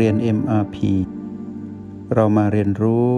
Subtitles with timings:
[0.00, 0.76] เรียน MRP
[2.14, 3.08] เรามาเรียนรู้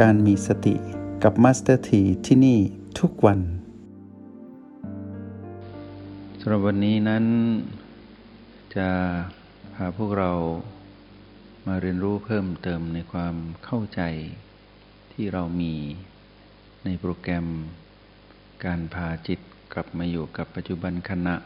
[0.00, 0.74] การมีสติ
[1.22, 2.58] กับ Master T ที่ที่นี่
[3.00, 3.40] ทุกวัน
[6.40, 7.24] สำหรับวันนี้นั้น
[8.76, 8.88] จะ
[9.74, 10.30] พาพวกเรา
[11.66, 14.00] มาเรียนรู้เพิ่มเติมในความเข้าใจ
[15.12, 15.74] ที่เรามี
[16.84, 17.46] ในโปรแกรม
[18.64, 19.40] การพาจิต
[19.72, 21.36] กลับมาอยู่กับปัจจุบันขณะ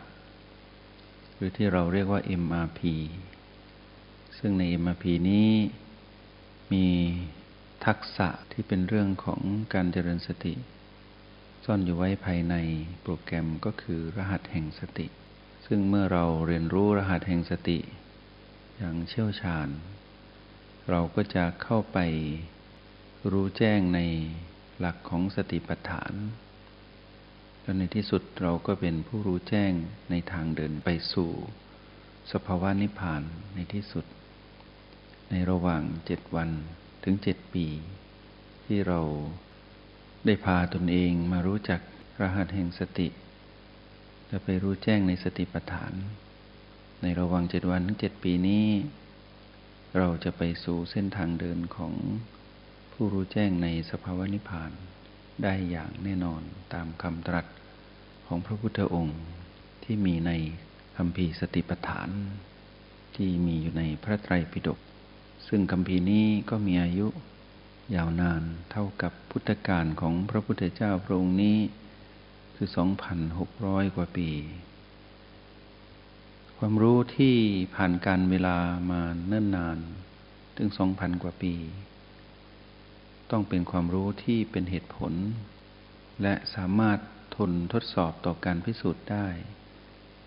[1.35, 2.81] หรือที่เราเรียกว่า MRP
[4.47, 5.51] ซึ่งใน MRP นี้
[6.73, 6.87] มี
[7.87, 9.41] ทักษะที่เป็นเรื่องของ
[9.75, 10.55] การเจริญสติ
[11.65, 12.55] ซ่อนอยู่ไว้ภายใน
[13.03, 15.07] โปรแกรมก็คือรหัสแห่งสติ
[15.67, 17.79] ซึ่งเมื่อเราเรียนรู้รหัสแห่งสติ
[18.77, 19.69] อย่างเชี่ยวชาญ
[20.91, 21.99] เราก็จะเข้าไป
[23.33, 24.01] รู้แจ้งใน
[24.79, 26.13] หลักของสติปัฏฐาน
[27.63, 29.73] แล้วในที่สุดเราก็เป็นผู้รู้แจ้ง
[30.11, 31.31] ในทางเดินไปสู่
[32.33, 33.23] สภาวะนิพพาน
[33.57, 34.07] ในที่สุด
[35.31, 36.51] ในระหว่างเจ็ดวัน
[37.05, 37.67] ถึงเจ็ดปี
[38.65, 39.01] ที่เรา
[40.27, 41.81] ได้พาตนเองมารู้จัก
[42.21, 43.09] รหัสแห่งสติ
[44.29, 45.93] และไปรู้แจ้งในสติปัฏฐาน
[47.03, 48.67] ในระหว่างเจ็ดวันถึงเจ็ดปีนี้
[49.99, 51.93] เราจะไปสู่เส้นทางเดินของ
[52.93, 54.73] ผู้รู้แจ้งในสภาวะนิพพาน
[55.43, 57.47] ได้อย่างแน่นอนตามคำตรัส
[58.27, 59.21] ของพระพุทธองค์
[59.85, 60.33] ที่มีใน
[60.97, 62.09] คำพีสติปัฏฐาน
[63.17, 64.79] ที่มีอยู่ในพระไตรปิฎก
[65.49, 67.09] ซึ่งคำพีนี้ก็มีอายุ
[67.95, 71.59] ยาวนานเท่ากับพุทธกาลของพระพุทธเจ้าพระองค์นี้
[72.55, 72.69] คือ
[73.31, 74.31] 2,600 กว่าปี
[76.59, 77.37] ความรู้ที่
[77.75, 78.57] ผ่านการเวลา
[78.91, 79.79] มาเนิ่นนาน
[80.57, 81.55] ถึง 2,000 กว่าปี
[83.31, 85.13] ต้องเป็นความรู้ที่เป็นเหตุผล
[86.23, 86.99] และสามารถ
[87.37, 89.27] ทนทดสอบต่อการพิสูจน์ได้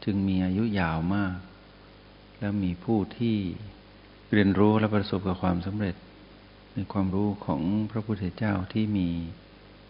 [0.03, 1.37] จึงมีอายุยาวมาก
[2.39, 3.37] และมีผู้ที่
[4.33, 5.95] เรียนรู้และประสบกับความสำเร็จ
[6.73, 7.61] ในความรู้ของ
[7.91, 9.07] พระพุทธเจ้าที่มี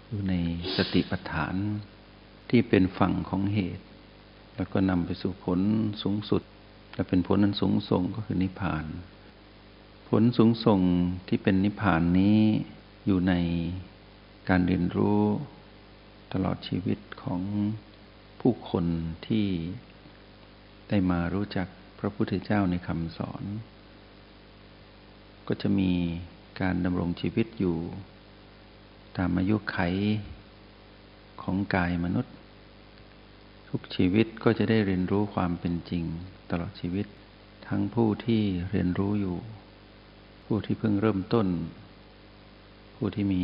[0.08, 0.34] อยู่ใน
[0.76, 1.56] สติปัฏฐาน
[2.50, 3.86] ที่เป็นฝั่งของเหตุ
[4.56, 5.60] แล้วก็นำไปสู่ผล
[6.04, 6.42] สูงสุด
[6.96, 8.86] และเป็นผลนั้นสูงส่งก็คือนิพพาน
[10.10, 10.82] ผลสูงส่ง
[11.28, 12.40] ที่เป็นนิพพานนี้
[13.06, 13.34] อยู่ใน
[14.50, 15.22] การเรียนรู้
[16.34, 17.42] ตลอดชีวิตของ
[18.42, 18.86] ผู้คน
[19.28, 19.48] ที่
[20.90, 21.68] ได้มารู้จัก
[22.00, 23.44] พระพุทธเจ้าในคำสอน
[25.48, 25.92] ก็จะมี
[26.62, 27.78] การดำรงชีวิตอยู่
[29.18, 29.78] ตามอายุไข
[31.42, 32.34] ของกายมนุษย์
[33.70, 36.04] ทุกชีวิตก็จะได้เรียนรู้ความเป็นจริง
[36.50, 37.08] ตลอดชีวิต
[37.68, 39.38] ทั้งผู้ที่เรียนรู้อยู่
[40.46, 41.48] ผู้ที่เพิ่งเริ่มต้น
[42.96, 43.44] ผู้ที่มี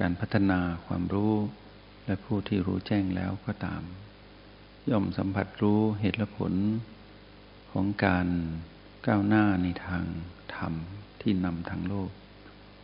[0.00, 1.34] การพัฒนาความรู้
[2.06, 3.82] และผู้ที่รู้แจ้งแล้วก็ตาม
[4.90, 6.54] ย่อมสัมผัสรู้เหตุและผล
[7.70, 8.26] ของการ
[9.06, 10.04] ก้าวหน้าในทาง
[10.54, 10.72] ธรรม
[11.30, 12.10] ที่นำทางโลก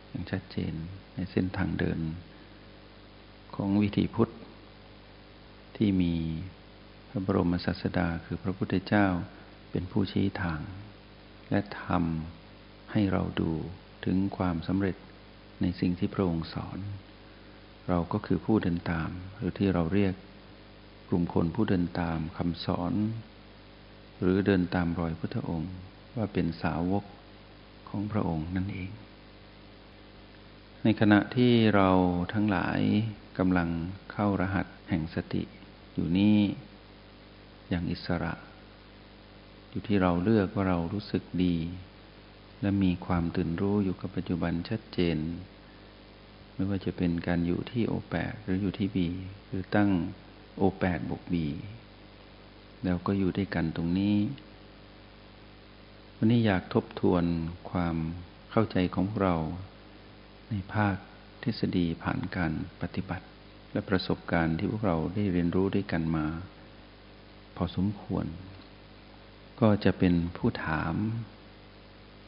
[0.09, 0.73] อย่างชัดเจน
[1.15, 1.99] ในเส้นทางเดิน
[3.55, 4.33] ของวิถีพุทธ
[5.75, 6.13] ที่มี
[7.09, 9.07] พระบรมศาสดาคือพระพุทธเจ้า
[9.71, 10.61] เป็นผู้ชี้ทาง
[11.49, 13.51] และทำให้เราดู
[14.05, 14.95] ถึงความสำเร็จ
[15.61, 16.79] ในสิ่งที่พระองค์สอน
[17.89, 20.13] เราก็คือผู้เดินตาม หรือที่เราเรียก
[21.09, 22.93] กลุ่มคนผู้เดินตามคำสอน
[24.21, 25.73] หรือเดินตามรอยพุทธองค์
[26.15, 27.05] ว่าเป็นสาวก
[27.95, 28.89] ของพระองค์นั่นเอง
[30.83, 31.89] ในขณะที่เรา
[32.33, 32.79] ทั้งหลาย
[33.37, 33.69] กำลัง
[34.11, 35.43] เข้ารหัสแห่งสติ
[35.93, 36.39] อยู่นี่
[37.69, 38.33] อย่างอิสระ
[39.69, 41.55] อยู่ที่เราเลือกว่าเรารู้สึกดี
[42.61, 45.17] และมีความตื่นรู้อยู่กับปัจจุบันชัดเจน
[46.53, 49.07] ไม่ว่าจะเป็นการอยู่ที่โอแปดหรืออยู่ที่บี
[49.47, 49.89] หรือตั้ง
[50.57, 51.47] โอแปดบวกบี
[52.83, 54.15] แล้วก็อยู่ด้วยกันตรงนี้
[56.19, 57.23] วันนี้อยากทบทวน
[57.71, 57.95] ความ
[58.51, 59.35] เข้าใจของเรา
[60.49, 60.95] ในภาค
[61.43, 63.25] ทฤษฎีผ่านการปฏิบัติ
[63.71, 66.25] และประสบการณ์ที่พวกเราได้เรียนรู้ด้วยกันมา
[67.55, 68.25] พอสมควร
[69.61, 70.95] ก็จะเป็นผู้ถาม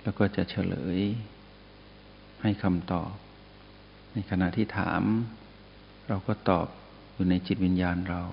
[0.03, 0.99] แล้วก็จะเฉลย
[2.41, 3.13] ให้คำตอบ
[4.13, 5.01] ในขณะที่ถาม
[6.07, 6.67] เราก็ตอบ
[7.13, 8.23] อยู่ในจิตวิญญาณเรา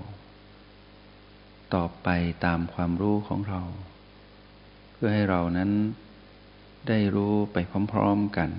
[1.75, 2.09] ตอบไป
[2.45, 3.63] ตามความรู้ของเรา
[5.07, 5.71] พื่อให้เรานั้น
[6.89, 7.57] ได้รู้ไป
[7.93, 8.51] พร้อมๆกัน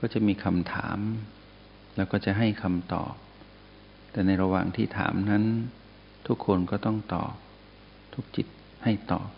[0.00, 0.98] ก็จะมีคำถาม
[1.96, 3.14] แล้วก็จะให้คำตอบ
[4.12, 5.44] แต่ในระหว่างที่ถามนั้น
[6.26, 7.34] ทุกคนก็ต้องตอบ
[8.14, 8.46] ทุกจิต
[8.84, 9.30] ให้ตอบ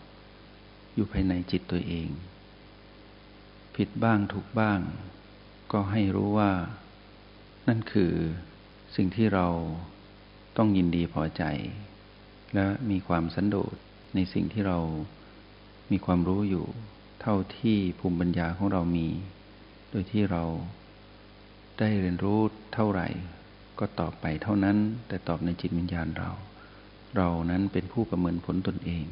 [0.93, 2.09] อยู่ภายในจิตตัวเอง
[3.75, 4.79] ผิดบ้างถูกบ้าง
[5.71, 6.51] ก็ให้รู้ว่า
[7.67, 8.13] นั่นคือ
[8.95, 9.47] สิ่งที่เรา
[10.57, 11.43] ต้องยินดีพอใจ
[12.53, 13.77] และมีความสันโดษ
[14.15, 14.79] ในสิ่งที่เรา
[15.91, 16.65] มีความรู้อยู่
[17.21, 19.07] เท่าที่ภูมิปัญญาของเรามี
[19.89, 20.43] โดยที่เรา
[21.79, 22.39] ได้เรียนรู้
[22.73, 23.07] เท่าไหร่
[23.79, 24.77] ก็ตอบไปเท่านั้น
[25.07, 26.31] แต่ตอบในจิตวิญญาณเรา
[27.17, 29.05] เรานั้นเป็นผู้ประเมินผลตนเอง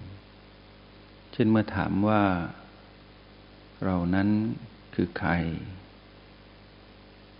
[1.31, 2.23] เช่นเมื่อถามว่า
[3.85, 4.29] เรานั้น
[4.95, 5.31] คือใคร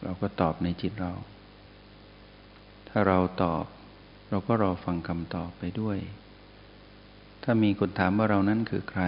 [0.03, 1.13] เราก็ตอบในจิตเรา
[2.89, 3.65] ถ้าเราตอบ
[4.29, 5.97] เราก็รอฟังคำตอบไปด้วย
[7.43, 9.03] ถ้ามีคนถามว่าเรานั้นคือใคร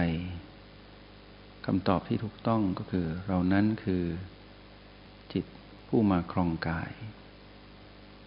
[1.66, 4.04] คำตอบที่ถูกต้องก็คือ เรานั้นคือ
[5.32, 5.44] จิต
[5.88, 6.90] ผู้มาครองกาย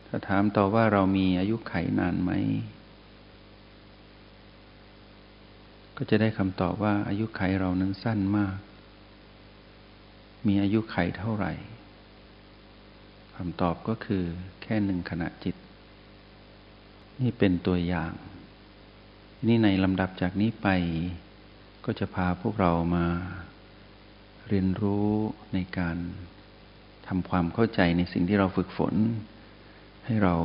[0.07, 2.31] ถ้าถามต่อว่าเรามีอายุไขนานไหม
[5.97, 8.57] ก็จะได้คำตอบว่าอายุไขเรานั้นสั้นมาก
[10.47, 11.53] มีอายุไขเท่าไหร่
[13.35, 14.23] คำตอบก็คือ
[14.61, 15.55] แค่หนึ่งขณะจิต
[17.21, 18.13] นี่เป็นตัวอย่าง
[19.45, 20.67] นี่ในลำดับจากนี้ไป
[21.85, 23.05] ก็จะพาพวกเรามา
[24.47, 25.09] เรียนรู้
[25.53, 25.97] ในการ
[27.07, 28.95] ทำความเข้าใจในสิ่งที่เราฝึกฝน
[30.05, 30.35] ให้เรา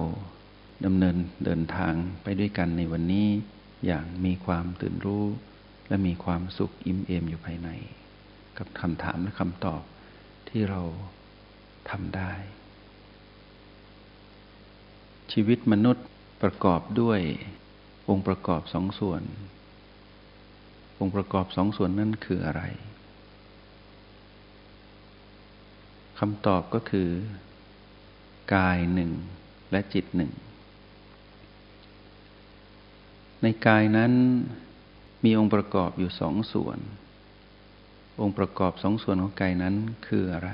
[0.87, 3.29] ดำเนินเดินทางไปด้วยกันในวันนี้
[3.87, 5.25] อย่างมีความตื่นรู้
[5.89, 7.69] และมีความสุขอิ่มเอมอยู่ภายใน
[8.59, 9.83] กับคำถามและคำตอบ
[10.49, 10.83] ที่เรา
[11.91, 12.33] ทำได้
[15.33, 16.07] ชีวิตมนุษย์
[16.43, 17.21] ประกอบด้วย
[18.09, 19.23] องค์ประกอบสองส่วน
[21.01, 22.63] องค์ประกอบสองส่วนนั้นคืออะไร
[26.19, 27.09] คำตอบก็คือ
[28.55, 29.11] กายหนึ่ง
[29.71, 30.33] และจิตหนึ่ง
[33.43, 34.13] ในกายนั้น
[35.25, 36.79] มีองค์ประกอบอยู่สองส่วน
[38.21, 39.75] องค์ประกอบสองส่วนของกายนั้น
[40.07, 40.51] คืออะไร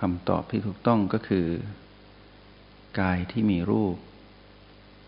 [0.00, 1.46] คำตอบที่ถูกต้องก็คือ
[3.00, 3.96] กายที่มีรูป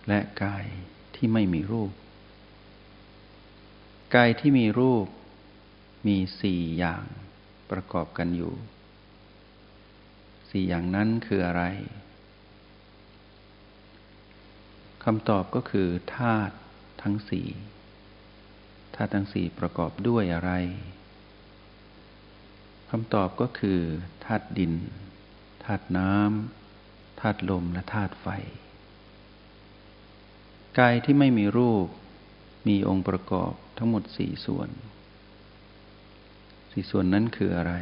[0.08, 0.66] และกาย
[1.14, 1.92] ที่ไม่มีรูป
[4.14, 5.06] กายที่มีรูป
[6.06, 7.04] มีสี่อย่าง
[7.70, 8.54] ประกอบกันอยู่
[10.50, 11.64] สี่อย่างนั้นคืออะไร
[15.04, 16.54] คำตอบก็คือธาตุ
[17.02, 17.46] ทั้งสี่
[18.94, 20.52] ธาตุทั้งสี่ประกอบด้วยอะไร
[22.90, 23.80] คำตอบก็คือ
[24.24, 24.72] ธาตุดิน
[25.64, 26.67] ธาตุน้ำ
[27.20, 28.26] ธาตุลมและธาตุไฟ
[30.78, 31.86] กายที่ไม่มีรูป
[32.68, 34.68] มีองค์ประกอบทั้งหมดสี่ส่วน
[36.72, 37.74] สี่ส่วนนั้นคืออะไร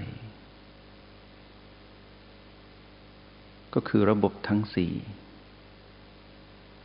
[3.75, 4.95] ก็คือระบบทั้งสี่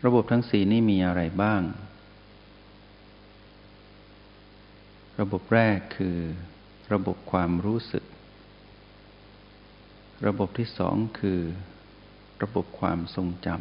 [0.06, 1.62] ระบบทั้งสี่นี่มีอะไรบ้าง
[5.19, 6.18] ระบบแรกคือ
[6.94, 8.06] ระบบความรู้สึก
[10.27, 11.39] ระบบที่สองคือ
[12.42, 13.60] ระบบความทรงจำ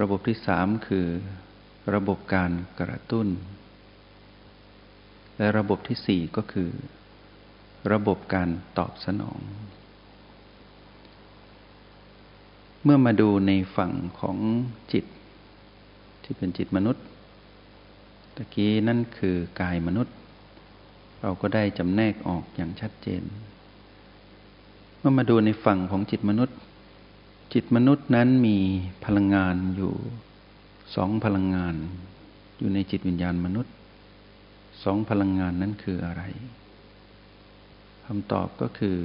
[0.00, 1.06] ระบบที่สามคือ
[1.94, 3.28] ระบบการกระตุ้น
[5.38, 6.70] และระบบที่สี่ก็คือ
[7.92, 8.48] ระบบการ
[8.78, 9.40] ตอบสนอง
[12.84, 14.36] เมื่อมาดูในฝั่งของ
[14.92, 15.04] จิต
[16.22, 17.04] ที่เป็นจิตมนุษย์
[18.36, 20.14] ตะกี้นั่นคือกายมนุษย์
[21.20, 23.22] เราก็ได้จำแนกออกอย่างชัดเจน
[25.04, 26.56] เมื่อมาดูในฝั่งของจิตมนุษย์
[27.54, 28.58] จิตมนุษย์นั้นมี
[29.04, 29.92] พลังงานอยู่
[30.94, 31.74] สองพลังงาน
[32.58, 33.72] อยู่ในจิตวิญญาณมนุษย์
[34.84, 36.22] สองพลังงานนั้นคืออะไร
[38.06, 38.96] คำตอบก็คือ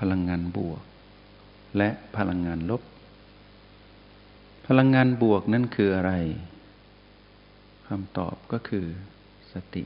[0.00, 0.82] พลังงานบวก
[1.76, 2.82] และพลังงานลบ
[4.66, 6.12] พลังงานบวกนั่นคืออะไร
[7.88, 8.86] คำตอบก็คือ
[9.52, 9.84] สติ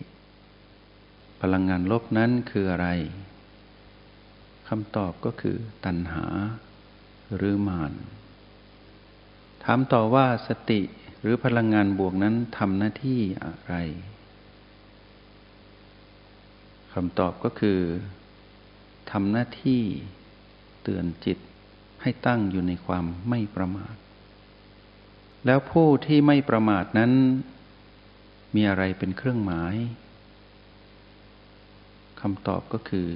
[1.42, 2.88] พลังงานลบนั้นคืออะไร
[4.68, 6.26] คำตอบก็คือตัณหา
[7.36, 7.92] หรือมาน
[9.64, 10.80] ถามต่อว่าสติ
[11.20, 13.74] หรือพลังงานบวกนั้นทำหน้าที่อะไร
[16.94, 17.80] คำตอบก็คือ
[19.10, 19.82] ทำหน้าที่
[20.82, 21.38] เตือนจิต
[22.02, 23.94] ให้ตั้งอยู่ในความไม่ประมาท
[25.46, 27.12] แล้วผู้ที่ไม่ประมาทนั้น
[28.54, 29.74] มีอะไรเป็นเครื่องหมาย
[32.20, 33.08] คำตอบก็คือ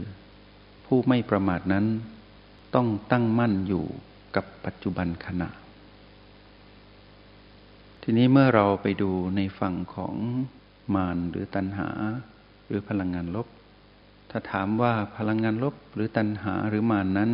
[0.95, 1.87] ผู้ไม่ประมาทนั้น
[2.75, 3.85] ต้องตั้งมั่นอยู่
[4.37, 5.49] กับปัจจุบันขณะ
[8.03, 10.15] ทีนี้เมื่อเราไปดูในฝั่งของ
[10.95, 11.89] มารหรือตัณหา
[12.67, 13.47] หรือพลังงานลบ
[14.31, 17.31] ถ้าถามว่าพลังงานลบหรือตัณหาหรือมารนนั้น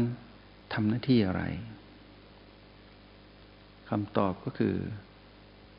[0.73, 1.43] ทำหน้าที่อะไร
[3.89, 4.75] คำตอบก็คือ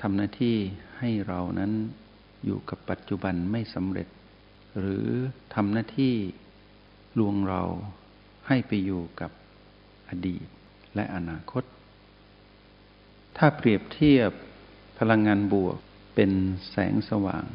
[0.02, 0.56] ทำหน้าที่
[1.00, 1.72] ให้เรานั้น
[2.46, 4.08] อยู่กับปัจจุบันไม่สำเร็จ
[4.80, 5.08] หรือ
[5.56, 6.16] ทำหน้าที่
[7.18, 7.62] ลวงเรา
[8.48, 9.32] ให้ไปอยู่กับ
[10.10, 10.46] อดีต
[10.96, 11.64] และอนาคต
[13.38, 14.32] ถ้าเปรียบเทียบ
[15.00, 15.78] พลังงานบวก
[16.16, 16.32] เป็น
[16.70, 17.46] แสงสว่าง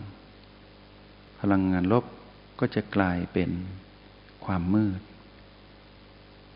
[1.40, 2.04] พลังงานลบ
[2.60, 3.50] ก็จะกลายเป็น
[4.44, 5.00] ความมืด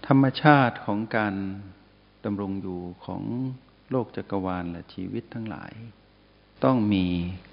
[0.07, 1.35] ธรรมชาติของการ
[2.25, 3.23] ดำรงอยู่ของ
[3.91, 5.73] โลกจักรวาลและชีวิตทั้งหลาย
[6.65, 7.07] ต้องมี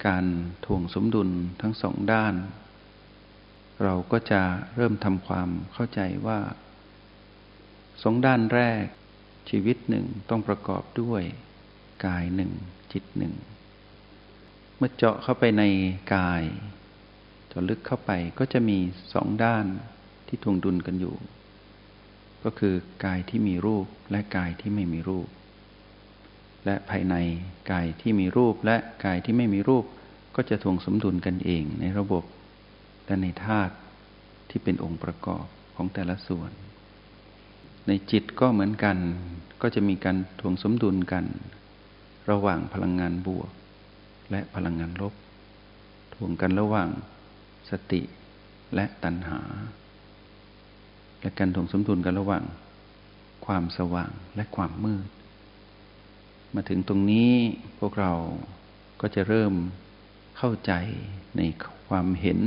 [0.06, 0.25] การ
[0.66, 1.30] ทวงสมดุล
[1.62, 2.34] ทั้งสองด้าน
[3.84, 4.41] เราก็จะ
[4.75, 6.39] เริ่มทำความเข้าใจว่า
[8.01, 8.84] สองด้านแรก
[9.50, 11.24] ชีวิตหนึ่งต้องประกอบด้วย
[12.05, 12.51] กายหนึ่ง
[12.94, 13.34] จิตหนึ่ง
[14.77, 15.63] เมื่อเจาะเข้าไปใน
[16.15, 16.44] กาย
[17.48, 18.77] เจาะลึกเข้าไปก็จะมี
[19.13, 19.65] สองด้าน
[20.27, 21.15] ที่ทวงดุลกันอยู่
[22.44, 25.27] ก็คือกายที่มีรูปและกายที่ไม่มีรูป
[26.65, 27.15] และภายใน
[27.72, 29.86] กายที่มีรูปและกายที่ไม่มีรูป
[30.36, 32.24] ก็จะทวงสมดุลกันเองในระบบ
[33.06, 33.76] และในธาตุ
[34.50, 35.46] ที่เป็นองค์ประกอบ
[35.76, 36.52] ของแต่ละส่วน
[37.88, 38.98] ในจิตก็เหมือนกัน
[39.62, 41.26] ก็จะมีการทวงสมดุลกัน
[42.30, 43.52] ระหว่างพลังงานบวก
[44.32, 45.14] และพลังงานลบ
[46.14, 46.90] ทวงกันระหว่าง
[47.70, 48.02] สติ
[48.76, 49.40] และตัณหา
[51.22, 52.44] และการถ่วงสมดุลกันระหว่าง
[53.46, 55.08] ความสว่างและความมืด
[56.56, 57.32] มาถึงตรงนี้
[57.80, 58.14] พวกเรา
[59.02, 59.54] ก็จะเริ่ม
[60.38, 60.74] เข้าใจ
[61.38, 61.42] ใน
[61.88, 62.40] ความเห็น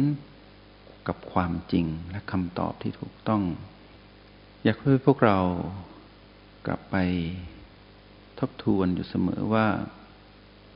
[1.09, 3.43] กับความจริงและคำตอบที่ถูกต้อง
[4.65, 5.38] อยากให้พวกเรา
[6.67, 6.97] กลับไป
[8.38, 9.67] ทบทวนอยู่เสมอว่า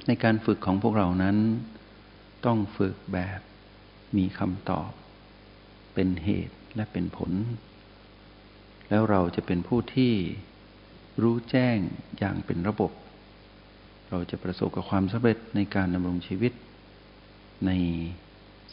[0.07, 1.37] ในการฝึกของพวกเรานั้น
[2.47, 3.41] ต้องฝึกแบบ
[4.17, 4.91] มีคำตอบ
[5.95, 7.33] เป็นเหตุและเป็นผล
[8.89, 10.13] แล้วเราจะเป็นผู้ที่
[11.23, 11.79] รู้แจ้ง
[12.19, 12.93] อย่างเป็นระบบ
[14.11, 16.53] เราจะประสบกับความสำเร็จในการดำรงชีวิต
[17.67, 17.71] ใน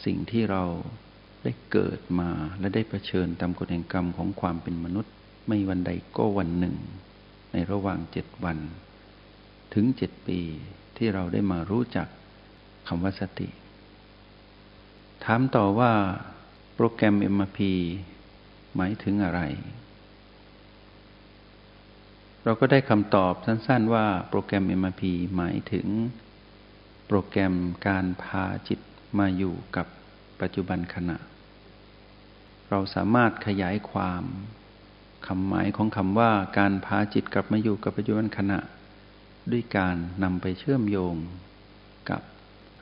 [0.04, 0.62] สิ่งที่เรา
[1.42, 5.12] ได้เกิดมาและได้เผชิญตามกฎแห่งกรรมของความเป็นมนุษย์
[5.48, 6.76] ไม่วันใดก็วันหนึ่ง
[7.52, 8.58] ในระหว่างเจ็ดวัน
[9.74, 10.40] ถึงเจ็ดปี
[10.96, 12.08] ที่เราได้มารู้จัก
[12.88, 13.48] คำว่าสติ
[15.24, 15.92] ถามต่อว่า
[16.74, 17.58] โปรแกรม MRP
[18.76, 19.40] หมายถึงอะไร
[22.44, 25.02] เราก็ได้คำตอบสั้นๆว่าโปรแกรม MRP
[25.36, 25.86] หมายถึง
[27.06, 27.54] โปรแกรม
[27.86, 28.80] การพาจิต
[29.18, 29.86] มาอยู่กับ
[30.42, 31.16] ปัจจุบันขณะ
[32.70, 34.24] เราสามารถขยายความ
[35.26, 38.58] คำหมายของคำว่าการพาจิตกลับมาอยู่กับปัจจุบันขณะ
[39.52, 41.14] ด้วยการนำไปเชื่อมโยง
[42.10, 42.22] กับ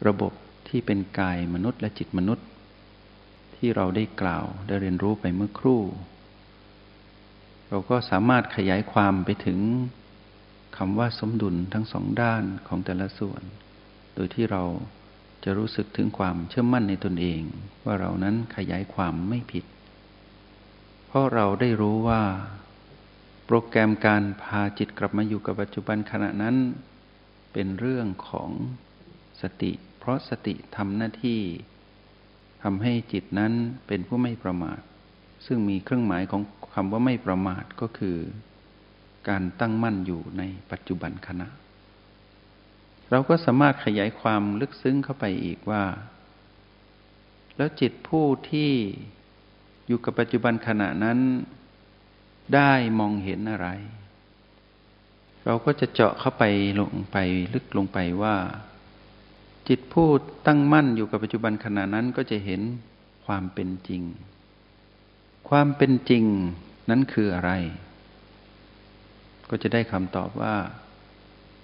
[0.07, 0.33] ระบบ
[0.69, 2.47] ที่เป็นกายมนุษย์และจิตมนุษย์
[3.57, 5.83] ที่เราได้กล่าวได้เรียนรู้ไปเมื่อครู่
[7.69, 9.59] เราก็สามารถขยายความไปถึง
[10.77, 13.43] คำว่าสมดุลทั้งสองด้านของแต่ละส่วน
[14.15, 14.63] โดยที่เรา
[15.45, 17.41] จะรู้สึกถึงความเชื่อมั่นในตนเอง
[17.85, 19.65] ว่าเรานั้นขยายความไม่ผิด
[21.07, 22.23] เพราะเราได้รู้ว่า
[23.47, 26.57] โปรแกรมการพาจิตกลับมาอยู่กับปัจจุบันขณะนั้น
[27.53, 28.51] เป็นเรื่องของ
[29.43, 31.41] สติ เพราะสติทำหน้าที่
[32.63, 33.53] ทำให้จิตนั้น
[33.87, 34.81] เป็นผู้ไม่ประมาท
[35.47, 36.43] ซึ่งมีเครื่องหมายของ
[36.75, 38.17] คำว่าไม่ประมาทก็คือ
[39.29, 41.49] การตั้งมั่นอยู่ในปัจจุบันขณะ
[43.11, 45.85] เราก็สามารถขยายความลึกซึ้งเข้าไปอีกว่า
[47.57, 48.71] แล้วจิตผู้ที่
[49.87, 51.19] อยู่กับปัจจุบันขณะนั้น
[52.55, 53.69] ได้มองเห็นอะไร
[55.45, 56.45] เราก็จะเจาะเข้าไป
[56.81, 57.17] ลงไป
[57.55, 58.37] ลึกลงไปว่า
[59.69, 60.09] จิตผู้
[60.47, 62.61] ตั้งมั่นอยู่กับปัจจุบันขณะนั้นก็จะเห็น
[63.27, 64.03] ความเป็นจริง
[65.49, 66.25] ความเป็นจริง
[66.91, 67.53] นั้นคืออะไร
[69.51, 70.55] ก็จะได้คำตอบว่า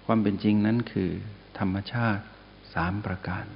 [0.04, 1.10] ความเป็นจริงนั้นคือ
[1.58, 2.24] ธรรมชาติ
[2.74, 3.46] สามประการ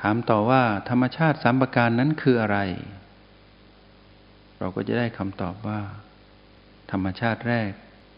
[0.00, 2.58] ถามต่อว่า ธรรมชาติสามประการนั้นคืออะไร
[4.58, 5.80] เราก็จะได้คำตอบว่า
[6.92, 7.70] ธรรมชาติแรก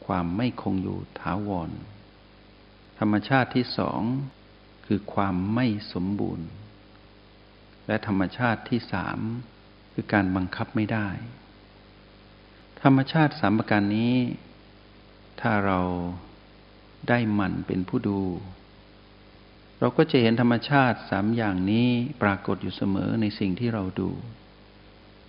[0.06, 1.70] ความไม่คงอยู่ถาวร
[2.98, 4.02] ธรรมชาติที่สอง
[4.86, 6.48] คือความไม่สมบูรณ์
[7.86, 9.18] และธรรมชาติที่สาม
[9.92, 11.08] คือการบังคับไม่ได้
[12.82, 14.14] ธรรมชาติสามประการนี้
[15.40, 15.80] ถ้าเรา
[17.08, 18.20] ได้มันเป็นผู้ดู
[19.78, 21.88] เราก็จะเห็นธรรมชาติสามอย่างนี้
[22.22, 24.10] ปรากฏอยู่เสมอในสิ่งที่เราดู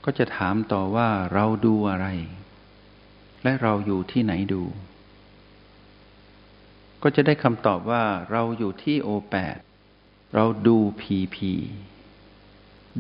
[0.06, 2.08] ก็จะถามต่อว่าเราดูอะไร
[3.44, 4.64] และเราอยู่ที่ไหนดู
[7.04, 9.58] ก็จะได้คำตอบว่าเราอยู่ที่โอแปด
[10.36, 11.54] เราดูพีพี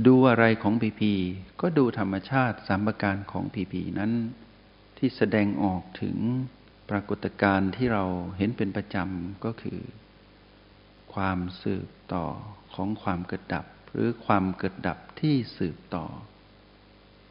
[0.05, 1.13] ดูอะไรของพีพี
[1.61, 4.11] ก็ดูธรรมชาติสามประการของพีพีนั้น
[4.97, 6.17] ที่แสดงออกถึง
[6.91, 8.05] ปรากฏการณ์ที่เรา
[8.37, 9.79] เห็นเป็นประจำก็คือ
[11.13, 12.25] ความสืบต่อ
[12.73, 16.05] ของความเกิดดับ หรือความเกิดดับที่สืบต่อ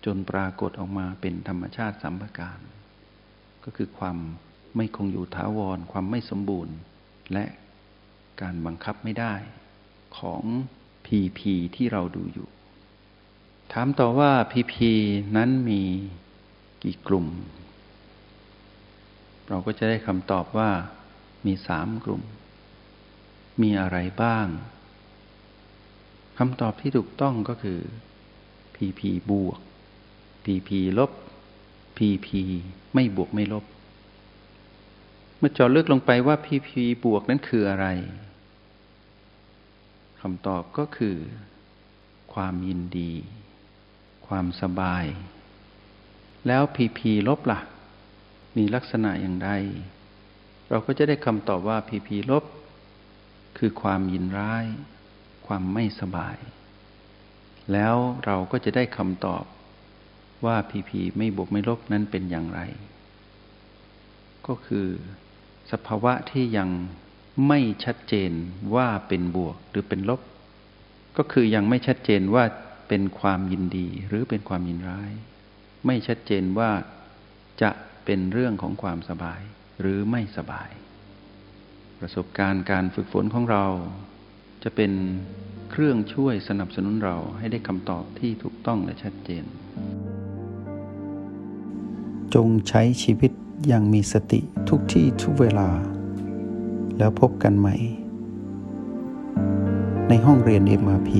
[0.04, 2.60] จนปรากฏออกมาเป็นธรรมชาติสัมปการ
[3.64, 4.16] ก็คือความ
[4.76, 6.76] ไม่คงอยู่ถาวร ความไม่สมบูรณ์
[7.32, 7.44] และ
[8.40, 9.34] การบังคับไม่ได้
[10.18, 10.42] ของ
[11.06, 12.48] พีพีที่เราดูอยู่
[13.72, 14.92] ถามต่อว่าพีพี
[15.36, 15.82] นั้นมี
[16.82, 17.26] กี่กลุ่ม
[19.52, 20.70] เราก็จะได้คำตอบว่า
[21.46, 22.22] มีสามกลุ่ม
[23.62, 24.46] มีอะไรบ้าง
[26.38, 27.80] คำตอบที่ถูกต้องก็คือ
[28.76, 29.60] PP บวก
[30.44, 31.10] PP ลบ
[31.98, 32.28] PP
[32.94, 33.64] ไม่บวกไม่ลบ
[35.38, 36.70] เมื่อจอเลือกลงไปว่า PP
[37.04, 37.86] บวกนั้นคืออะไร
[40.20, 41.16] คำตอบก็คือ
[42.34, 43.12] ความยินดี
[44.26, 45.04] ความสบาย
[46.46, 47.60] แล้ว PP ลบละ่ะ
[48.56, 49.50] มีลักษณะอย่างไร
[50.70, 52.44] เราก็จะได้คำตอบว่า PP ลบ
[53.58, 54.64] คือความยินร้าย
[55.46, 56.38] ความไม่สบาย
[57.72, 59.44] แล้วเราก็จะได้คำตอบ
[60.44, 62.60] ว่าพีพีไม่บวกไม่ลบนั้นเป็นอย่างไร
[64.46, 64.86] ก็คือ
[65.72, 66.68] สภาวะที่ยัง
[67.48, 68.32] ไม่ชัดเจน
[68.74, 70.20] ว่าเป็นบวกหรือเป็นลบ
[71.16, 72.44] ก็คือยังไม่ชัดเจนว่า
[72.88, 75.12] เป็นความยินดีหรือเป็นความยินร้าย
[75.86, 76.70] ไม่ชัดเจนว่า
[77.62, 77.70] จะ
[78.12, 79.40] เป็นเรื่องของความสบาย
[79.80, 80.70] หรือไม่สบาย
[82.00, 83.66] ประสบการณ์การฝึกฝนของเรา
[84.62, 84.92] จะเป็น
[85.70, 89.44] เครื่องช่วยสนับสนุนเราให้ได้คำตอบที่ถูกต้องและชัดเจน
[92.34, 93.32] จงใช้ชีวิต
[93.66, 95.68] อย่างมีสติทุกที่ทุกเวลา
[96.98, 97.76] แล้วพบกันใหม่
[100.08, 101.10] ในห้องเรียน MRP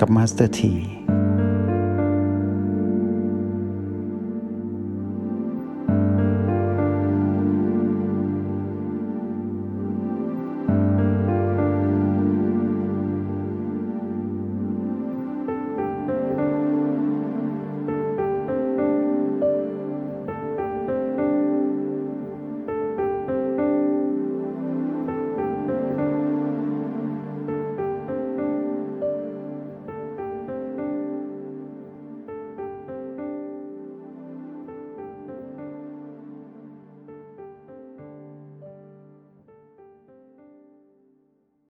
[0.00, 0.74] กับ Master T